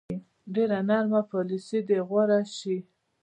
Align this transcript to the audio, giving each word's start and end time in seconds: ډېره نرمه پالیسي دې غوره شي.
ډېره 0.53 0.77
نرمه 0.89 1.21
پالیسي 1.31 1.79
دې 1.87 1.99
غوره 2.07 2.41
شي. 2.57 2.77